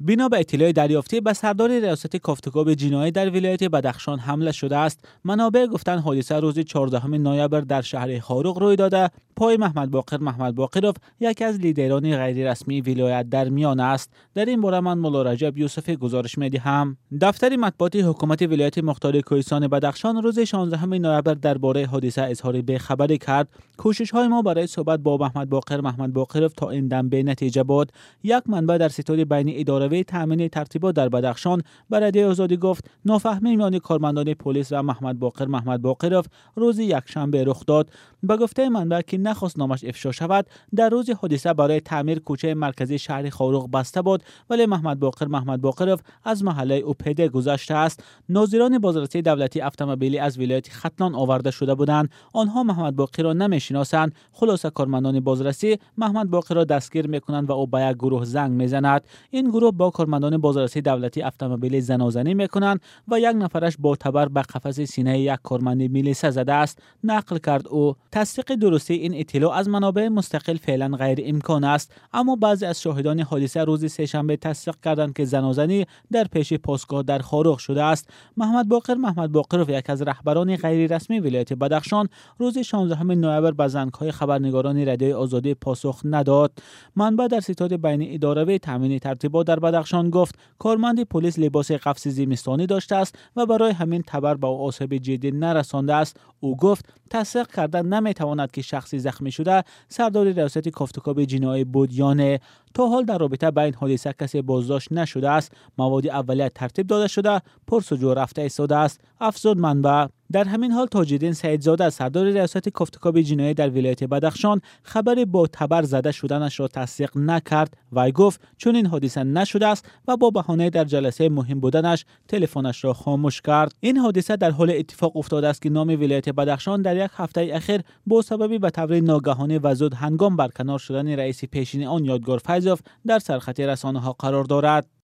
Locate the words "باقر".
9.90-10.18, 25.48-25.80, 35.18-35.46, 44.98-45.26, 52.96-53.22, 56.30-56.54, 78.68-78.94, 79.32-79.70